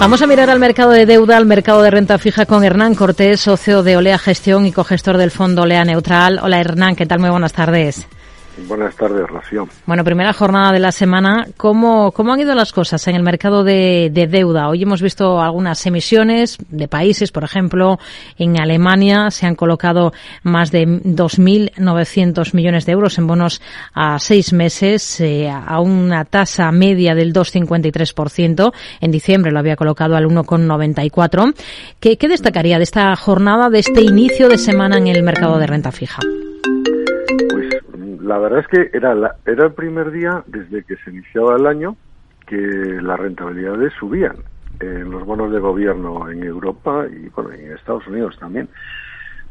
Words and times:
Vamos 0.00 0.22
a 0.22 0.28
mirar 0.28 0.48
al 0.48 0.60
mercado 0.60 0.92
de 0.92 1.06
deuda, 1.06 1.36
al 1.36 1.44
mercado 1.44 1.82
de 1.82 1.90
renta 1.90 2.18
fija 2.18 2.46
con 2.46 2.62
Hernán 2.62 2.94
Cortés, 2.94 3.40
socio 3.40 3.82
de 3.82 3.96
Olea 3.96 4.16
Gestión 4.16 4.64
y 4.64 4.70
cogestor 4.70 5.18
del 5.18 5.32
fondo 5.32 5.62
Olea 5.62 5.84
Neutral. 5.84 6.38
Hola 6.40 6.60
Hernán, 6.60 6.94
¿qué 6.94 7.04
tal? 7.04 7.18
Muy 7.18 7.30
buenas 7.30 7.52
tardes. 7.52 8.06
Buenas 8.66 8.96
tardes, 8.96 9.26
Rocío. 9.28 9.68
Bueno, 9.86 10.02
primera 10.04 10.32
jornada 10.32 10.72
de 10.72 10.80
la 10.80 10.90
semana. 10.90 11.46
¿Cómo, 11.56 12.12
cómo 12.12 12.32
han 12.32 12.40
ido 12.40 12.54
las 12.54 12.72
cosas 12.72 13.06
en 13.06 13.14
el 13.14 13.22
mercado 13.22 13.62
de, 13.62 14.10
deuda? 14.30 14.68
Hoy 14.68 14.82
hemos 14.82 15.00
visto 15.00 15.40
algunas 15.40 15.84
emisiones 15.86 16.58
de 16.68 16.88
países, 16.88 17.30
por 17.30 17.44
ejemplo, 17.44 17.98
en 18.36 18.60
Alemania 18.60 19.30
se 19.30 19.46
han 19.46 19.54
colocado 19.54 20.12
más 20.42 20.70
de 20.70 20.86
2.900 20.86 22.54
millones 22.54 22.86
de 22.86 22.92
euros 22.92 23.18
en 23.18 23.26
bonos 23.26 23.60
a 23.94 24.18
seis 24.18 24.52
meses 24.52 25.20
eh, 25.20 25.50
a 25.50 25.80
una 25.80 26.24
tasa 26.24 26.70
media 26.72 27.14
del 27.14 27.32
2,53%. 27.32 28.72
En 29.00 29.10
diciembre 29.10 29.52
lo 29.52 29.58
había 29.58 29.76
colocado 29.76 30.16
al 30.16 30.26
1,94%. 30.26 31.54
¿Qué, 32.00 32.16
¿Qué 32.16 32.28
destacaría 32.28 32.78
de 32.78 32.84
esta 32.84 33.14
jornada, 33.16 33.70
de 33.70 33.78
este 33.80 34.02
inicio 34.02 34.48
de 34.48 34.58
semana 34.58 34.98
en 34.98 35.06
el 35.06 35.22
mercado 35.22 35.58
de 35.58 35.66
renta 35.66 35.92
fija? 35.92 36.20
La 38.28 38.38
verdad 38.38 38.60
es 38.60 38.68
que 38.68 38.90
era, 38.92 39.36
era 39.46 39.64
el 39.64 39.72
primer 39.72 40.10
día 40.10 40.44
desde 40.46 40.84
que 40.84 40.96
se 40.96 41.10
iniciaba 41.10 41.56
el 41.56 41.66
año 41.66 41.96
que 42.46 42.56
las 42.56 43.18
rentabilidades 43.18 43.92
subían 43.98 44.36
en 44.80 45.10
los 45.10 45.24
bonos 45.24 45.50
de 45.50 45.58
gobierno 45.58 46.30
en 46.30 46.44
Europa 46.44 47.06
y 47.10 47.28
bueno, 47.30 47.52
en 47.52 47.72
Estados 47.72 48.06
Unidos 48.06 48.36
también, 48.38 48.68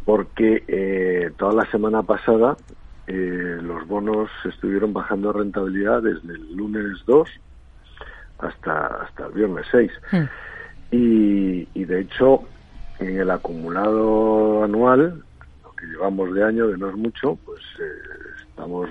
porque 0.05 0.63
eh, 0.67 1.31
toda 1.37 1.53
la 1.53 1.71
semana 1.71 2.03
pasada 2.03 2.55
eh, 3.07 3.57
los 3.61 3.87
bonos 3.87 4.29
estuvieron 4.45 4.93
bajando 4.93 5.33
rentabilidad 5.33 6.03
desde 6.03 6.33
el 6.33 6.55
lunes 6.55 6.85
2 7.05 7.29
hasta, 8.39 8.87
hasta 9.03 9.25
el 9.25 9.33
viernes 9.33 9.65
6. 9.71 9.91
Hmm. 10.11 10.25
Y, 10.91 11.67
y 11.73 11.85
de 11.85 12.01
hecho, 12.01 12.43
en 12.99 13.19
el 13.19 13.31
acumulado 13.31 14.63
anual, 14.63 15.23
lo 15.63 15.71
que 15.73 15.87
llevamos 15.87 16.33
de 16.33 16.43
año, 16.43 16.67
de 16.67 16.77
no 16.77 16.89
es 16.89 16.95
mucho, 16.95 17.37
pues 17.45 17.61
eh, 17.79 18.16
estamos 18.57 18.89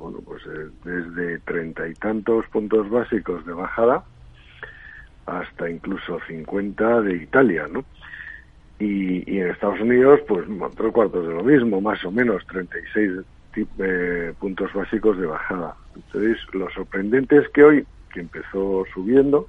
bueno 0.00 0.20
pues 0.24 0.42
eh, 0.46 0.70
desde 0.84 1.40
treinta 1.40 1.88
y 1.88 1.94
tantos 1.94 2.46
puntos 2.46 2.88
básicos 2.88 3.44
de 3.44 3.52
bajada 3.52 4.04
hasta 5.26 5.68
incluso 5.68 6.20
50 6.28 7.00
de 7.02 7.16
Italia, 7.16 7.66
¿no? 7.70 7.84
Y, 8.78 9.38
en 9.38 9.50
Estados 9.50 9.80
Unidos, 9.80 10.20
pues 10.26 10.44
tres 10.76 10.92
cuartos 10.92 11.26
de 11.26 11.34
lo 11.34 11.44
mismo, 11.44 11.80
más 11.80 12.04
o 12.04 12.10
menos 12.10 12.44
36 12.46 13.12
eh, 13.78 14.34
puntos 14.40 14.72
básicos 14.72 15.18
de 15.18 15.26
bajada. 15.26 15.76
Entonces, 15.94 16.38
lo 16.52 16.68
sorprendente 16.70 17.36
es 17.36 17.48
que 17.50 17.62
hoy, 17.62 17.86
que 18.12 18.20
empezó 18.20 18.84
subiendo, 18.92 19.48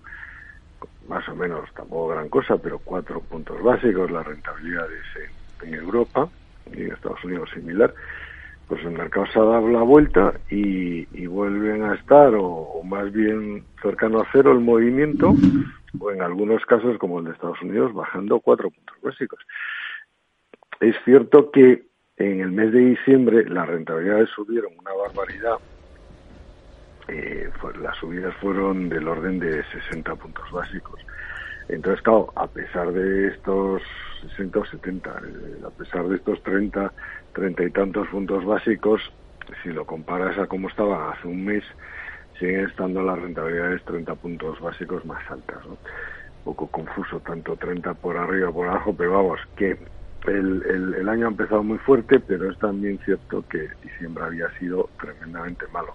más 1.07 1.27
o 1.29 1.35
menos, 1.35 1.67
tampoco 1.73 2.09
gran 2.09 2.29
cosa, 2.29 2.57
pero 2.57 2.77
cuatro 2.77 3.21
puntos 3.21 3.61
básicos, 3.63 4.11
la 4.11 4.21
rentabilidad 4.21 4.87
es 4.91 5.67
en 5.67 5.73
Europa 5.73 6.29
y 6.71 6.83
en 6.83 6.93
Estados 6.93 7.23
Unidos 7.23 7.49
similar, 7.55 7.91
pues 8.67 8.83
el 8.83 8.91
mercado 8.91 9.25
se 9.27 9.39
ha 9.39 9.43
dado 9.43 9.67
la 9.69 9.81
vuelta 9.81 10.33
y, 10.49 11.05
vuelven 11.27 11.83
a 11.83 11.95
estar 11.95 12.33
o, 12.35 12.81
más 12.83 13.11
bien 13.11 13.63
cercano 13.81 14.21
a 14.21 14.27
cero 14.31 14.51
el 14.51 14.59
movimiento 14.59 15.33
o 15.99 16.11
en 16.11 16.21
algunos 16.21 16.63
casos 16.65 16.97
como 16.99 17.19
el 17.19 17.25
de 17.25 17.31
Estados 17.31 17.61
Unidos 17.61 17.93
bajando 17.93 18.39
cuatro 18.39 18.69
puntos 18.69 18.95
básicos. 19.01 19.39
Es 20.79 20.95
cierto 21.05 21.49
que 21.51 21.83
en 22.17 22.41
el 22.41 22.51
mes 22.51 22.71
de 22.71 22.79
diciembre 22.79 23.49
las 23.49 23.67
rentabilidades 23.67 24.29
subieron 24.29 24.73
una 24.77 24.93
barbaridad. 24.93 25.57
Eh, 27.07 27.49
las 27.81 27.97
subidas 27.97 28.33
fueron 28.35 28.89
del 28.89 29.07
orden 29.07 29.39
de 29.39 29.63
60 29.63 30.15
puntos 30.15 30.49
básicos. 30.51 30.99
Entonces, 31.69 32.01
claro, 32.01 32.31
a 32.35 32.47
pesar 32.47 32.91
de 32.91 33.27
estos 33.27 33.81
60 34.31 34.59
o 34.59 34.65
70, 34.65 35.09
eh, 35.09 35.65
a 35.65 35.69
pesar 35.69 36.07
de 36.07 36.15
estos 36.15 36.41
30, 36.43 36.91
30 37.33 37.63
y 37.63 37.71
tantos 37.71 38.07
puntos 38.09 38.45
básicos, 38.45 39.01
si 39.61 39.69
lo 39.69 39.85
comparas 39.85 40.37
a 40.37 40.47
cómo 40.47 40.69
estaba 40.69 41.11
hace 41.11 41.27
un 41.27 41.45
mes, 41.45 41.63
siguen 42.39 42.65
estando 42.67 43.01
las 43.03 43.19
rentabilidades 43.19 43.83
30 43.85 44.15
puntos 44.15 44.59
básicos 44.59 45.05
más 45.05 45.29
altas. 45.29 45.65
Un 45.65 45.77
poco 46.43 46.67
confuso, 46.67 47.19
tanto 47.21 47.55
30 47.55 47.93
por 47.95 48.17
arriba 48.17 48.51
por 48.51 48.67
abajo, 48.67 48.93
pero 48.97 49.13
vamos, 49.13 49.39
que 49.55 49.77
el, 50.27 51.09
año 51.09 51.27
ha 51.27 51.29
empezado 51.29 51.63
muy 51.63 51.77
fuerte, 51.79 52.19
pero 52.19 52.49
es 52.49 52.57
también 52.59 52.99
cierto 53.05 53.43
que 53.49 53.69
diciembre 53.81 54.23
había 54.23 54.49
sido 54.57 54.89
tremendamente 54.99 55.65
malo 55.67 55.93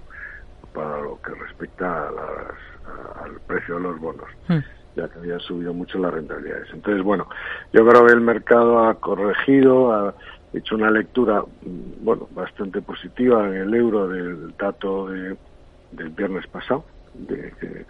para 0.74 1.00
lo 1.00 1.20
que 1.22 1.34
respecta 1.34 2.08
al 2.08 3.40
precio 3.46 3.76
de 3.76 3.80
los 3.80 3.98
bonos. 3.98 4.28
Hmm 4.48 4.77
ya 4.98 5.09
que 5.09 5.19
había 5.19 5.38
subido 5.38 5.72
mucho 5.72 5.98
las 5.98 6.12
rentabilidades. 6.12 6.69
Entonces, 6.72 7.03
bueno, 7.03 7.28
yo 7.72 7.86
creo 7.86 8.06
que 8.06 8.12
el 8.12 8.20
mercado 8.20 8.81
ha 8.84 8.94
corregido, 8.94 9.92
ha 9.92 10.14
hecho 10.53 10.75
una 10.75 10.91
lectura, 10.91 11.42
mm, 11.42 12.04
bueno, 12.04 12.28
bastante 12.32 12.82
positiva 12.82 13.47
en 13.47 13.54
el 13.54 13.75
euro 13.75 14.08
del 14.08 14.54
dato 14.56 15.08
de, 15.08 15.37
del 15.92 16.08
viernes 16.10 16.47
pasado, 16.48 16.84
de 17.14 17.53
que 17.60 17.87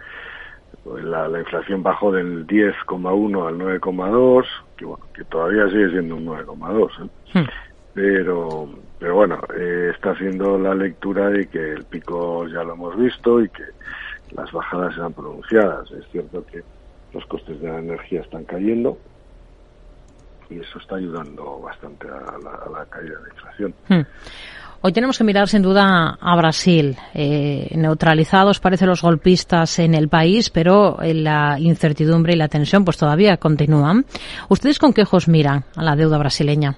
pues, 0.83 1.03
la, 1.03 1.27
inflación 1.39 1.83
bajó 1.83 2.11
del 2.11 2.45
10,1 2.47 3.47
al 3.47 3.57
9,2, 3.57 4.45
que 4.77 4.85
bueno, 4.85 5.05
que 5.13 5.23
todavía 5.25 5.67
sigue 5.69 5.89
siendo 5.89 6.15
un 6.15 6.25
9,2, 6.25 6.89
¿eh? 7.05 7.09
Hmm. 7.33 7.47
pero 7.93 8.69
pero 8.99 9.15
bueno, 9.15 9.39
eh, 9.57 9.91
está 9.95 10.11
haciendo 10.11 10.59
la 10.59 10.75
lectura 10.75 11.29
de 11.29 11.47
que 11.47 11.71
el 11.71 11.85
pico 11.85 12.45
ya 12.47 12.63
lo 12.63 12.73
hemos 12.73 12.97
visto 12.97 13.41
y 13.41 13.47
que 13.47 13.63
las 14.31 14.51
bajadas 14.51 14.93
serán 14.93 15.13
pronunciadas. 15.13 15.89
Es 15.91 16.05
cierto 16.11 16.45
que 16.45 16.61
los 17.13 17.25
costes 17.25 17.59
de 17.61 17.67
la 17.67 17.79
energía 17.79 18.21
están 18.21 18.43
cayendo 18.43 18.97
y 20.49 20.59
eso 20.59 20.79
está 20.79 20.95
ayudando 20.95 21.59
bastante 21.59 22.07
a 22.07 22.69
la, 22.69 22.85
caída 22.85 23.15
de 23.15 23.21
la 23.21 23.29
inflación. 23.33 23.73
Hmm. 23.87 24.01
Hoy 24.81 24.93
tenemos 24.93 25.17
que 25.17 25.25
mirar 25.25 25.49
sin 25.49 25.61
duda 25.61 26.17
a 26.21 26.35
Brasil. 26.37 26.95
Eh, 27.13 27.69
neutralizados 27.75 28.61
parecen 28.61 28.87
los 28.87 29.01
golpistas 29.01 29.77
en 29.79 29.93
el 29.93 30.07
país, 30.07 30.49
pero 30.49 30.97
la 31.01 31.57
incertidumbre 31.59 32.33
y 32.33 32.37
la 32.37 32.47
tensión 32.47 32.85
pues 32.85 32.97
todavía 32.97 33.35
continúan. 33.37 34.05
¿Ustedes 34.47 34.79
con 34.79 34.93
qué 34.93 35.01
ojos 35.01 35.27
miran 35.27 35.65
a 35.75 35.83
la 35.83 35.97
deuda 35.97 36.17
brasileña? 36.17 36.77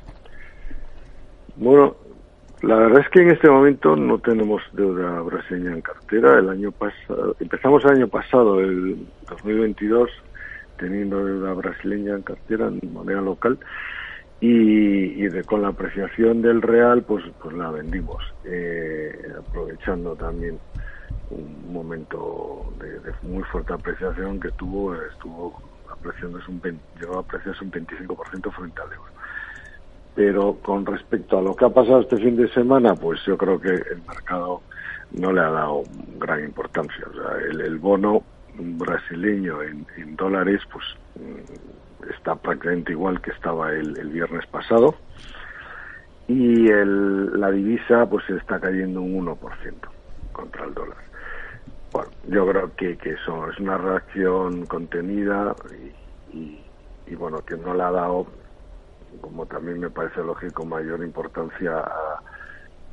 Bueno, 1.56 1.96
la 2.62 2.76
verdad 2.76 3.02
es 3.02 3.10
que 3.10 3.22
en 3.22 3.32
este 3.32 3.50
momento 3.50 3.96
no 3.96 4.20
tenemos 4.20 4.62
deuda 4.74 5.20
brasileña 5.22 5.74
en 5.74 5.82
cartera. 5.82 6.38
El 6.38 6.50
año 6.50 6.72
pasado, 6.72 7.36
empezamos 7.40 7.84
el 7.86 7.92
año 7.92 8.08
pasado, 8.08 8.60
el 8.60 9.08
2022, 9.30 10.10
teniendo 10.78 11.26
deuda 11.26 11.54
brasileña 11.54 12.14
en 12.14 12.22
cartera 12.22 12.68
en 12.68 12.94
moneda 12.94 13.22
local 13.22 13.58
y, 14.40 15.28
con 15.44 15.64
la 15.64 15.70
apreciación 15.70 16.42
del 16.42 16.62
real, 16.62 17.04
pues, 17.04 17.24
pues 17.42 17.56
la 17.56 17.72
vendimos, 17.72 18.24
eh, 18.46 19.12
aprovechando 19.40 20.16
también 20.16 20.60
un 21.32 21.74
momento 21.74 22.74
de, 22.80 23.28
muy 23.28 23.44
fuerte 23.44 23.74
apreciación 23.74 24.40
que 24.40 24.50
tuvo, 24.52 24.96
estuvo 24.96 25.62
apreciándose 25.90 26.50
un, 26.50 26.62
llegó 27.00 27.18
a 27.18 27.22
apreciarse 27.22 27.64
un 27.64 27.72
25% 27.72 28.52
frente 28.52 28.82
al 28.82 28.94
euro 28.94 29.21
pero 30.16 30.58
con 30.62 30.86
respecto 30.86 31.38
a 31.38 31.42
lo 31.42 31.56
que 31.56 31.66
ha 31.66 31.70
pasado 31.70 32.02
este 32.02 32.18
fin 32.18 32.36
de 32.36 32.50
semana, 32.50 32.96
pues 32.96 33.20
yo 33.26 33.38
creo 33.38 33.60
que 33.60 33.70
el 33.70 34.02
mercado 34.08 34.62
no 35.12 35.32
le 35.32 35.42
ha 35.42 35.50
dado 35.50 35.84
gran 36.18 36.44
importancia. 36.44 37.06
O 37.10 37.14
sea, 37.14 37.64
el, 37.64 37.78
bono 37.80 38.24
brasileño 38.58 39.62
en, 39.62 39.86
dólares, 40.16 40.62
pues 40.72 40.86
mm, 41.16 42.10
está 42.12 42.36
prácticamente 42.36 42.92
igual 42.92 43.22
que 43.22 43.32
estaba 43.32 43.72
el, 43.72 43.94
viernes 44.10 44.46
pasado. 44.48 44.96
Y 46.28 46.70
el, 46.70 47.40
la 47.40 47.52
divisa, 47.52 48.06
pues 48.06 48.30
está 48.30 48.60
cayendo 48.60 49.02
un 49.02 49.26
1% 49.26 49.38
contra 50.32 50.66
el 50.66 50.74
dólar. 50.74 50.98
Bueno, 51.92 52.10
yo 52.28 52.48
creo 52.48 52.76
que, 52.76 52.98
que 52.98 53.12
eso 53.12 53.50
es 53.50 53.60
una 53.60 53.78
reacción 53.78 54.66
contenida 54.66 55.54
y, 56.32 56.60
y 57.06 57.16
bueno, 57.16 57.40
que 57.46 57.58
no 57.58 57.74
le 57.74 57.84
ha 57.84 57.92
dado 57.92 58.28
como 59.20 59.46
también 59.46 59.80
me 59.80 59.90
parece 59.90 60.24
lógico, 60.24 60.66
mayor 60.66 61.04
importancia 61.04 61.84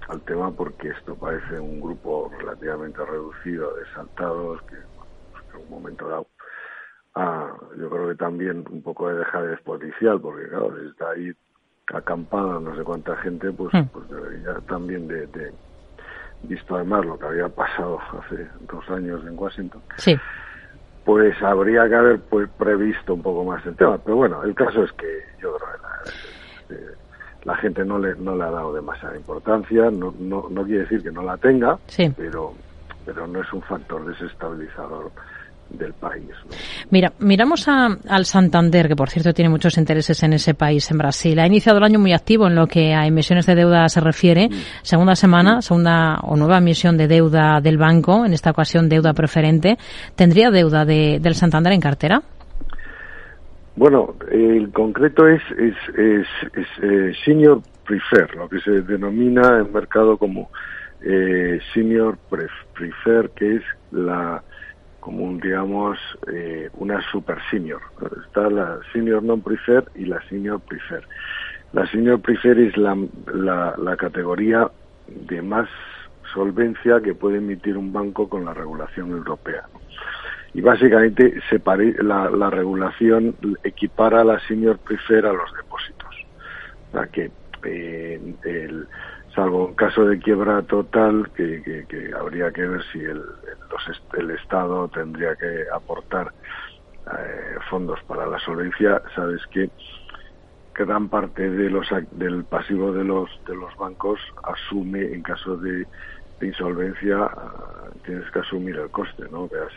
al 0.09 0.21
tema 0.23 0.51
porque 0.51 0.89
esto 0.89 1.15
parece 1.15 1.61
un 1.61 1.81
grupo 1.81 2.31
relativamente 2.39 3.05
reducido 3.05 3.75
de 3.75 3.85
saltados 3.95 4.61
que, 4.63 4.77
pues, 5.33 5.45
en 5.55 5.61
un 5.61 5.71
momento 5.71 6.09
dado 6.09 6.27
ah, 7.15 7.53
yo 7.79 7.91
creo 7.91 8.09
que 8.09 8.15
también 8.15 8.65
un 8.71 8.83
poco 8.83 9.09
de 9.09 9.19
dejar 9.19 9.47
de 9.47 9.55
exponencial 9.55 10.21
porque 10.21 10.49
claro, 10.49 10.75
está 10.89 11.11
ahí 11.11 11.33
acampada 11.93 12.61
no 12.61 12.77
sé 12.77 12.83
cuánta 12.83 13.17
gente, 13.17 13.53
pues, 13.53 13.73
hmm. 13.75 13.89
pues 13.93 14.09
debería 14.09 14.55
también 14.67 15.09
de, 15.09 15.27
de, 15.29 15.53
visto 16.43 16.77
además 16.77 17.05
lo 17.05 17.19
que 17.19 17.27
había 17.27 17.49
pasado 17.49 17.99
hace 18.19 18.49
dos 18.61 18.89
años 18.91 19.23
en 19.27 19.39
Washington. 19.39 19.83
Sí 19.97 20.19
pues 21.09 21.43
habría 21.43 21.89
que 21.89 21.95
haber 21.95 22.21
pues, 22.21 22.51
previsto 22.59 23.15
un 23.15 23.23
poco 23.23 23.43
más 23.43 23.65
el 23.65 23.75
tema. 23.77 23.97
Pero 23.97 24.17
bueno, 24.17 24.43
el 24.43 24.55
caso 24.55 24.85
es 24.85 24.93
que 24.93 25.07
yo 25.41 25.57
creo 25.57 25.78
que 26.69 26.77
la, 27.45 27.57
gente 27.57 27.85
no 27.85 27.99
le, 27.99 28.15
no 28.17 28.37
le 28.37 28.45
ha 28.45 28.51
dado 28.51 28.73
demasiada 28.73 29.17
importancia, 29.17 29.91
no, 29.91 30.15
no, 30.19 30.49
no 30.51 30.65
quiere 30.65 30.83
decir 30.83 31.03
que 31.03 31.11
no 31.11 31.23
la 31.23 31.37
tenga, 31.37 31.79
pero, 32.17 32.55
pero 33.05 33.27
no 33.27 33.41
es 33.41 33.53
un 33.53 33.63
factor 33.63 34.07
desestabilizador 34.07 35.11
del 35.71 35.93
país. 35.95 36.31
Mira, 36.91 37.13
miramos 37.19 37.67
al 37.69 38.25
Santander, 38.25 38.89
que 38.89 38.97
por 38.97 39.11
cierto 39.11 39.33
tiene 39.33 39.51
muchos 39.51 39.77
intereses 39.77 40.23
en 40.23 40.33
ese 40.33 40.55
país, 40.55 40.91
en 40.91 40.99
Brasil. 40.99 41.39
Ha 41.39 41.47
iniciado 41.47 41.79
el 41.79 41.85
año 41.85 41.99
muy 41.99 42.13
activo 42.13 42.47
en 42.47 42.55
lo 42.55 42.67
que 42.67 42.95
a 42.95 43.07
emisiones 43.07 43.47
de 43.47 43.55
deuda 43.55 43.89
se 43.89 44.01
refiere. 44.01 44.49
Segunda 44.83 45.15
semana, 45.15 45.61
segunda 45.61 46.21
o 46.23 46.37
nueva 46.37 46.59
emisión 46.59 46.97
de 46.97 47.09
deuda 47.09 47.61
del 47.61 47.77
banco, 47.77 48.25
en 48.25 48.33
esta 48.33 48.51
ocasión 48.51 48.89
deuda 48.89 49.13
preferente. 49.13 49.77
¿Tendría 50.15 50.51
deuda 50.51 50.85
del 50.85 51.35
Santander 51.35 51.73
en 51.73 51.81
cartera? 51.81 52.23
Bueno, 53.79 54.17
el 54.33 54.73
concreto 54.73 55.29
es, 55.29 55.41
es, 55.53 55.77
es, 55.95 56.67
eh, 56.83 57.13
senior 57.25 57.63
prefer, 57.87 58.35
lo 58.35 58.49
que 58.49 58.59
se 58.59 58.83
denomina 58.83 59.61
en 59.61 59.73
mercado 59.73 60.17
como 60.17 60.51
eh, 61.01 61.61
senior 61.73 62.19
prefer, 62.29 63.31
que 63.37 63.55
es 63.55 63.63
la 63.93 64.43
como 64.99 65.23
un, 65.23 65.39
digamos, 65.39 65.97
eh, 66.27 66.71
una 66.73 67.01
super 67.13 67.39
senior. 67.53 67.81
Está 68.27 68.51
la 68.51 68.81
senior 68.93 69.23
non 69.23 69.47
prefer 69.47 69.87
y 69.95 70.07
la 70.11 70.19
senior 70.27 70.59
prefer. 70.59 71.07
La 71.73 71.87
senior 71.87 72.19
prefer 72.21 72.59
es 72.59 72.77
la, 72.77 72.99
la, 73.33 73.97
categoría 73.97 74.69
de 75.07 75.41
más 75.41 75.69
solvencia 76.35 77.01
que 77.01 77.15
puede 77.15 77.39
emitir 77.39 77.79
un 77.79 77.93
banco 77.93 78.29
con 78.29 78.45
la 78.45 78.55
regulación 78.55 79.13
europea. 79.13 79.71
Y 80.59 80.61
básicamente 80.61 81.41
la, 82.03 82.29
la 82.31 82.51
regulación 82.51 83.37
equipara 83.63 84.23
a 84.23 84.25
la 84.25 84.41
senior 84.41 84.77
prefer 84.81 85.25
a 85.25 85.33
los 85.33 85.53
depósitos. 85.55 86.27
O 86.93 87.13
que 87.13 87.31
eh, 87.63 88.85
salvo 89.37 89.69
en 89.69 89.75
caso 89.77 90.05
de 90.05 90.19
quiebra 90.19 90.63
total, 90.63 91.31
que, 91.37 92.13
habría 92.19 92.51
que 92.51 92.67
ver 92.67 92.83
si 92.93 92.99
el, 92.99 93.23
el, 94.19 94.31
Estado 94.33 94.89
tendría 94.89 95.37
que 95.37 95.67
aportar 95.73 96.33
eh, 97.07 97.55
fondos 97.71 98.03
para 98.09 98.27
la 98.27 98.41
solvencia, 98.41 99.01
sabes 99.15 99.41
que 99.53 99.71
gran 100.75 101.09
parte 101.09 101.49
de 101.49 101.71
los 101.71 101.87
del 102.11 102.43
pasivo 102.43 102.93
de 102.93 103.05
los 103.05 103.31
de 103.47 103.55
los 103.55 103.77
bancos 103.77 104.19
asume 104.43 105.03
en 105.03 105.23
caso 105.23 105.57
de, 105.57 105.87
insolvencia 106.41 107.17
ah, 107.17 107.91
tienes 108.05 108.29
que 108.33 108.41
asumir 108.41 108.77
el 108.77 108.91
coste, 108.91 109.23
¿no? 109.31 109.47
Veas 109.47 109.73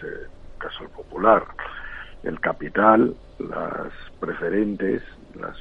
caso 0.61 0.87
popular, 0.89 1.45
el 2.23 2.39
capital, 2.39 3.15
las 3.39 3.91
preferentes, 4.19 5.01
las 5.35 5.57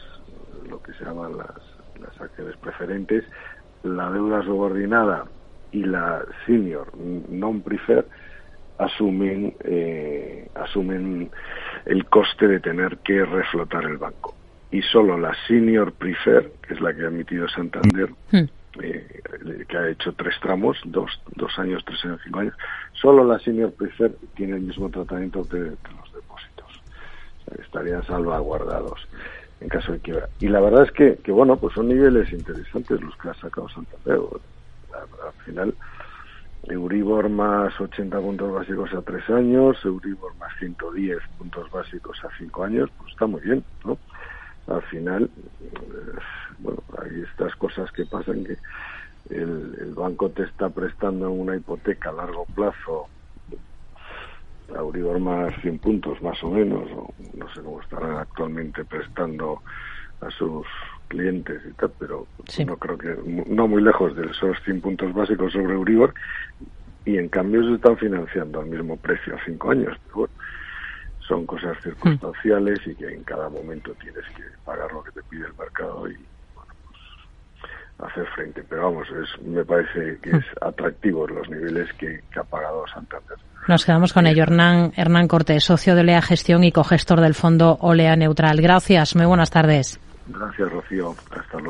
lo 0.68 0.82
que 0.82 0.92
se 0.92 1.04
llaman 1.04 1.36
las, 1.36 1.56
las 1.98 2.20
acciones 2.20 2.56
preferentes 2.58 3.24
la 3.82 4.10
deuda 4.10 4.42
subordinada 4.42 5.24
y 5.72 5.84
la 5.84 6.24
senior 6.46 6.90
non 7.30 7.62
prefer 7.62 8.04
asumen 8.78 9.54
eh, 9.64 10.50
asumen 10.54 11.30
el 11.86 12.04
coste 12.06 12.48
de 12.48 12.60
tener 12.60 12.98
que 12.98 13.24
reflotar 13.24 13.84
el 13.84 13.96
banco 13.96 14.34
y 14.70 14.82
solo 14.82 15.16
la 15.16 15.32
senior 15.46 15.92
prefer 15.92 16.52
que 16.66 16.74
es 16.74 16.80
la 16.80 16.92
que 16.92 17.04
ha 17.04 17.08
emitido 17.08 17.48
Santander 17.48 18.10
hmm. 18.32 18.59
Que 19.68 19.76
ha 19.76 19.88
hecho 19.88 20.12
tres 20.12 20.34
tramos 20.40 20.78
dos, 20.84 21.10
dos 21.36 21.58
años 21.58 21.82
tres 21.84 22.04
años 22.04 22.20
cinco 22.24 22.40
años 22.40 22.54
solo 22.92 23.24
la 23.24 23.38
senior 23.38 23.72
prefer 23.72 24.12
tiene 24.34 24.56
el 24.56 24.62
mismo 24.62 24.88
tratamiento 24.90 25.44
de, 25.44 25.60
los 25.70 26.12
depósitos 26.12 26.82
estarían 27.58 28.04
salvaguardados 28.06 29.06
en 29.60 29.68
caso 29.68 29.92
de 29.92 30.00
quiebra. 30.00 30.28
Y 30.40 30.48
la 30.48 30.60
verdad 30.60 30.84
es 30.84 30.92
que, 30.92 31.16
que, 31.16 31.32
bueno, 31.32 31.56
pues 31.56 31.74
son 31.74 31.88
niveles 31.88 32.32
interesantes 32.32 33.00
los 33.00 33.16
que 33.16 33.28
ha 33.28 33.34
sacado 33.34 33.68
Santander. 33.68 34.18
Al 34.92 35.44
final, 35.44 35.74
Euribor 36.64 37.28
más 37.28 37.78
80 37.80 38.18
puntos 38.20 38.52
básicos 38.52 38.92
a 38.92 39.02
tres 39.02 39.28
años, 39.30 39.76
Euribor 39.84 40.34
más 40.36 40.52
110 40.58 41.18
puntos 41.38 41.70
básicos 41.70 42.22
a 42.24 42.28
cinco 42.38 42.64
años, 42.64 42.90
pues 42.98 43.12
está 43.12 43.26
muy 43.26 43.40
bien, 43.40 43.64
¿no? 43.84 43.98
Al 44.66 44.82
final, 44.82 45.30
eh, 45.60 46.18
bueno, 46.58 46.82
hay 47.02 47.22
estas 47.22 47.54
cosas 47.56 47.90
que 47.92 48.04
pasan 48.06 48.44
que 48.44 48.56
el, 49.30 49.76
el 49.80 49.94
banco 49.94 50.30
te 50.30 50.42
está 50.44 50.68
prestando 50.68 51.30
una 51.30 51.56
hipoteca 51.56 52.10
a 52.10 52.12
largo 52.12 52.44
plazo 52.54 53.08
Euribor 54.74 55.18
más 55.18 55.54
100 55.62 55.78
puntos 55.78 56.22
más 56.22 56.42
o 56.42 56.50
menos, 56.50 56.88
o 56.92 57.12
no 57.34 57.52
sé 57.52 57.60
cómo 57.62 57.80
estarán 57.80 58.16
actualmente 58.16 58.84
prestando 58.84 59.62
a 60.20 60.30
sus 60.30 60.66
clientes 61.08 61.62
y 61.68 61.72
tal, 61.72 61.92
pero 61.98 62.26
no 62.66 62.76
creo 62.76 62.98
que, 62.98 63.44
no 63.48 63.66
muy 63.66 63.82
lejos 63.82 64.14
de 64.16 64.26
esos 64.26 64.56
100 64.64 64.80
puntos 64.80 65.12
básicos 65.12 65.52
sobre 65.52 65.74
Euribor, 65.74 66.14
y 67.04 67.16
en 67.16 67.28
cambio 67.28 67.64
se 67.64 67.74
están 67.74 67.96
financiando 67.96 68.60
al 68.60 68.66
mismo 68.66 68.96
precio 68.96 69.34
a 69.34 69.44
5 69.44 69.70
años. 69.70 69.96
Pero 70.04 70.16
bueno, 70.16 70.34
son 71.26 71.46
cosas 71.46 71.76
circunstanciales 71.82 72.78
y 72.86 72.94
que 72.94 73.08
en 73.08 73.24
cada 73.24 73.48
momento 73.48 73.94
tienes 74.00 74.24
que 74.36 74.42
pagar 74.64 74.92
lo 74.92 75.02
que 75.02 75.12
te 75.12 75.22
pide 75.24 75.46
el 75.46 75.54
mercado 75.54 76.08
y 76.10 76.16
hacer 78.06 78.26
frente. 78.34 78.64
Pero 78.68 78.84
vamos, 78.90 79.08
es, 79.10 79.42
me 79.42 79.64
parece 79.64 80.18
que 80.22 80.30
es 80.30 80.44
atractivo 80.60 81.26
los 81.26 81.48
niveles 81.48 81.92
que 81.94 82.20
ha 82.36 82.44
pagado 82.44 82.84
Santander. 82.88 83.38
Nos 83.68 83.84
quedamos 83.84 84.12
con 84.12 84.26
ello. 84.26 84.42
Hernán, 84.42 84.92
Hernán 84.96 85.28
Cortés, 85.28 85.64
socio 85.64 85.94
de 85.94 86.00
Olea 86.00 86.22
Gestión 86.22 86.64
y 86.64 86.72
cogestor 86.72 87.20
del 87.20 87.34
fondo 87.34 87.76
Olea 87.80 88.16
Neutral. 88.16 88.60
Gracias, 88.60 89.14
muy 89.14 89.26
buenas 89.26 89.50
tardes. 89.50 90.00
Gracias, 90.26 90.70
Rocío. 90.70 91.14
Hasta 91.30 91.58
luego. 91.58 91.68